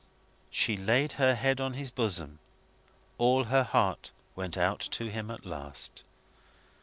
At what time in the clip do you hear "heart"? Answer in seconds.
3.61-4.11